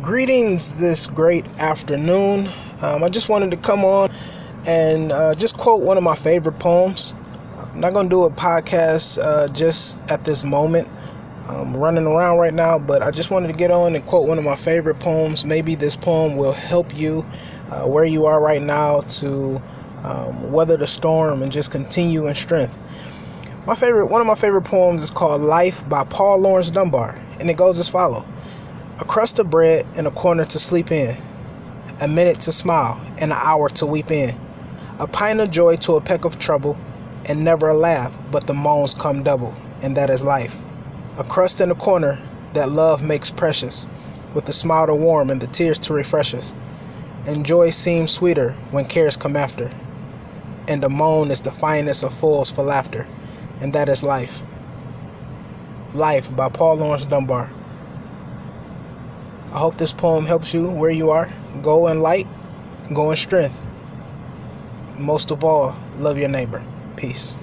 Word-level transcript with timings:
Greetings 0.00 0.80
this 0.80 1.06
great 1.06 1.44
afternoon. 1.58 2.48
Um, 2.80 3.04
I 3.04 3.10
just 3.10 3.28
wanted 3.28 3.50
to 3.50 3.58
come 3.58 3.84
on 3.84 4.10
and 4.64 5.12
uh, 5.12 5.34
just 5.34 5.58
quote 5.58 5.82
one 5.82 5.98
of 5.98 6.02
my 6.02 6.16
favorite 6.16 6.58
poems. 6.58 7.12
I'm 7.58 7.78
not 7.78 7.92
going 7.92 8.06
to 8.06 8.10
do 8.10 8.24
a 8.24 8.30
podcast 8.30 9.22
uh, 9.22 9.48
just 9.48 9.98
at 10.08 10.24
this 10.24 10.44
moment. 10.44 10.88
I'm 11.46 11.76
running 11.76 12.06
around 12.06 12.38
right 12.38 12.54
now, 12.54 12.78
but 12.78 13.02
I 13.02 13.10
just 13.10 13.30
wanted 13.30 13.48
to 13.48 13.52
get 13.52 13.70
on 13.70 13.94
and 13.94 14.04
quote 14.06 14.26
one 14.26 14.38
of 14.38 14.44
my 14.44 14.56
favorite 14.56 14.98
poems. 14.98 15.44
Maybe 15.44 15.74
this 15.74 15.94
poem 15.94 16.36
will 16.36 16.52
help 16.52 16.96
you 16.96 17.26
uh, 17.68 17.86
where 17.86 18.06
you 18.06 18.24
are 18.24 18.40
right 18.40 18.62
now 18.62 19.02
to 19.02 19.62
um, 20.04 20.50
weather 20.50 20.78
the 20.78 20.86
storm 20.86 21.42
and 21.42 21.52
just 21.52 21.70
continue 21.70 22.28
in 22.28 22.34
strength. 22.34 22.74
My 23.66 23.74
favorite, 23.74 24.06
one 24.06 24.22
of 24.22 24.26
my 24.26 24.36
favorite 24.36 24.62
poems 24.62 25.02
is 25.02 25.10
called 25.10 25.42
"Life" 25.42 25.86
by 25.90 26.04
Paul 26.04 26.38
Laurence 26.38 26.70
Dunbar, 26.70 27.20
and 27.38 27.50
it 27.50 27.58
goes 27.58 27.78
as 27.78 27.90
follows. 27.90 28.24
A 28.98 29.04
crust 29.06 29.38
of 29.38 29.48
bread 29.48 29.86
and 29.94 30.06
a 30.06 30.10
corner 30.10 30.44
to 30.44 30.58
sleep 30.58 30.92
in, 30.92 31.16
a 32.00 32.06
minute 32.06 32.40
to 32.40 32.52
smile 32.52 33.00
and 33.16 33.32
an 33.32 33.38
hour 33.40 33.70
to 33.70 33.86
weep 33.86 34.10
in, 34.10 34.38
a 34.98 35.06
pint 35.06 35.40
of 35.40 35.50
joy 35.50 35.76
to 35.76 35.96
a 35.96 36.00
peck 36.00 36.26
of 36.26 36.38
trouble, 36.38 36.76
and 37.24 37.42
never 37.42 37.70
a 37.70 37.76
laugh, 37.76 38.14
but 38.30 38.46
the 38.46 38.52
moans 38.52 38.94
come 38.94 39.22
double, 39.22 39.54
and 39.80 39.96
that 39.96 40.10
is 40.10 40.22
life. 40.22 40.60
A 41.16 41.24
crust 41.24 41.62
in 41.62 41.70
a 41.70 41.74
corner 41.74 42.18
that 42.52 42.70
love 42.70 43.02
makes 43.02 43.30
precious, 43.30 43.86
with 44.34 44.44
the 44.44 44.52
smile 44.52 44.86
to 44.86 44.94
warm 44.94 45.30
and 45.30 45.40
the 45.40 45.46
tears 45.46 45.78
to 45.80 45.94
refresh 45.94 46.34
us. 46.34 46.54
And 47.24 47.46
joy 47.46 47.70
seems 47.70 48.10
sweeter 48.10 48.52
when 48.72 48.84
cares 48.84 49.16
come 49.16 49.36
after, 49.36 49.70
and 50.68 50.84
a 50.84 50.90
moan 50.90 51.30
is 51.30 51.40
the 51.40 51.50
finest 51.50 52.02
of 52.02 52.12
fools 52.12 52.50
for 52.50 52.62
laughter, 52.62 53.06
and 53.60 53.72
that 53.72 53.88
is 53.88 54.02
life. 54.02 54.42
Life 55.94 56.34
by 56.36 56.50
Paul 56.50 56.76
Laurence 56.76 57.06
Dunbar. 57.06 57.50
I 59.52 59.58
hope 59.58 59.76
this 59.76 59.92
poem 59.92 60.24
helps 60.24 60.54
you 60.54 60.66
where 60.66 60.90
you 60.90 61.10
are. 61.10 61.28
Go 61.60 61.88
in 61.88 62.00
light, 62.00 62.26
go 62.94 63.10
in 63.10 63.18
strength. 63.18 63.54
Most 64.96 65.30
of 65.30 65.44
all, 65.44 65.76
love 65.96 66.16
your 66.16 66.30
neighbor. 66.30 66.64
Peace. 66.96 67.36